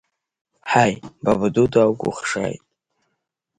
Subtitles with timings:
[0.71, 2.63] Ҳаи, бабаду дукухшааит!